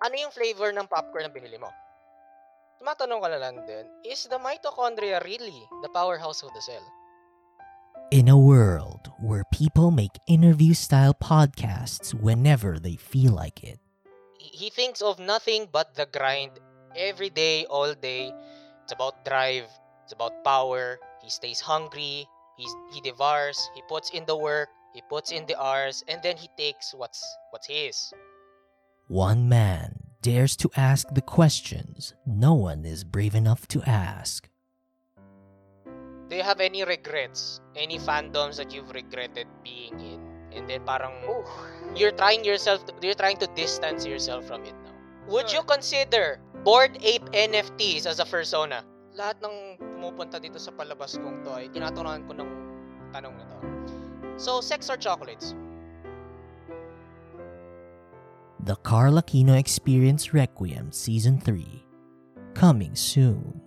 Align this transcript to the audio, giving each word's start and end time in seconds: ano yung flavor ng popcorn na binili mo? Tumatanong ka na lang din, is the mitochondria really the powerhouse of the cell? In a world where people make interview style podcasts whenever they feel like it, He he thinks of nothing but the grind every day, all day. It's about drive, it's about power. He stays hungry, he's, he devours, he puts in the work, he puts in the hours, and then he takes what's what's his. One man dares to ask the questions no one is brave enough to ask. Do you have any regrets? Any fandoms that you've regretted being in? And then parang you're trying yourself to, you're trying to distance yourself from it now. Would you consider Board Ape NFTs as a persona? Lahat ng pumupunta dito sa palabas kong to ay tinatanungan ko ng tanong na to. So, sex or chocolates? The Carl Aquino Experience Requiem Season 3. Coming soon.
ano 0.00 0.14
yung 0.16 0.32
flavor 0.32 0.72
ng 0.72 0.88
popcorn 0.88 1.28
na 1.28 1.32
binili 1.32 1.60
mo? 1.60 1.68
Tumatanong 2.80 3.20
ka 3.20 3.28
na 3.28 3.40
lang 3.40 3.56
din, 3.68 3.84
is 4.08 4.24
the 4.24 4.40
mitochondria 4.40 5.20
really 5.20 5.68
the 5.84 5.92
powerhouse 5.92 6.40
of 6.40 6.48
the 6.56 6.64
cell? 6.64 6.82
In 8.10 8.26
a 8.26 8.40
world 8.40 9.12
where 9.20 9.44
people 9.52 9.92
make 9.92 10.18
interview 10.26 10.74
style 10.74 11.14
podcasts 11.14 12.10
whenever 12.16 12.80
they 12.80 12.96
feel 12.96 13.36
like 13.36 13.62
it, 13.62 13.78
He 14.40 14.66
he 14.66 14.68
thinks 14.72 15.04
of 15.04 15.20
nothing 15.20 15.68
but 15.68 15.92
the 15.94 16.08
grind 16.08 16.56
every 16.96 17.28
day, 17.28 17.68
all 17.68 17.92
day. 17.92 18.32
It's 18.82 18.96
about 18.96 19.20
drive, 19.28 19.68
it's 20.02 20.16
about 20.16 20.40
power. 20.42 20.96
He 21.20 21.28
stays 21.28 21.60
hungry, 21.60 22.24
he's, 22.56 22.72
he 22.90 23.04
devours, 23.04 23.60
he 23.76 23.84
puts 23.84 24.10
in 24.16 24.24
the 24.24 24.34
work, 24.34 24.72
he 24.96 25.04
puts 25.12 25.30
in 25.30 25.44
the 25.44 25.60
hours, 25.60 26.02
and 26.08 26.24
then 26.24 26.40
he 26.40 26.48
takes 26.56 26.96
what's 26.96 27.20
what's 27.52 27.68
his. 27.68 28.16
One 29.10 29.50
man 29.50 29.98
dares 30.22 30.54
to 30.54 30.70
ask 30.78 31.10
the 31.10 31.20
questions 31.20 32.14
no 32.22 32.54
one 32.54 32.86
is 32.86 33.02
brave 33.02 33.34
enough 33.34 33.66
to 33.66 33.82
ask. 33.82 34.46
Do 36.30 36.38
you 36.38 36.46
have 36.46 36.62
any 36.62 36.86
regrets? 36.86 37.58
Any 37.74 37.98
fandoms 37.98 38.54
that 38.62 38.70
you've 38.70 38.94
regretted 38.94 39.50
being 39.66 39.98
in? 39.98 40.22
And 40.54 40.70
then 40.70 40.86
parang 40.86 41.18
you're 41.98 42.14
trying 42.14 42.46
yourself 42.46 42.86
to, 42.86 42.94
you're 43.02 43.18
trying 43.18 43.38
to 43.42 43.50
distance 43.58 44.06
yourself 44.06 44.46
from 44.46 44.62
it 44.62 44.78
now. 44.86 44.94
Would 45.26 45.50
you 45.50 45.66
consider 45.66 46.38
Board 46.62 46.94
Ape 47.02 47.26
NFTs 47.34 48.06
as 48.06 48.22
a 48.22 48.24
persona? 48.24 48.86
Lahat 49.18 49.42
ng 49.42 49.74
pumupunta 49.98 50.38
dito 50.38 50.62
sa 50.62 50.70
palabas 50.70 51.18
kong 51.18 51.42
to 51.42 51.50
ay 51.50 51.66
tinatanungan 51.74 52.30
ko 52.30 52.32
ng 52.38 52.50
tanong 53.10 53.34
na 53.34 53.44
to. 53.50 53.58
So, 54.38 54.62
sex 54.62 54.86
or 54.86 54.94
chocolates? 54.94 55.58
The 58.70 58.76
Carl 58.76 59.14
Aquino 59.14 59.58
Experience 59.58 60.32
Requiem 60.32 60.92
Season 60.92 61.40
3. 61.40 61.84
Coming 62.54 62.94
soon. 62.94 63.59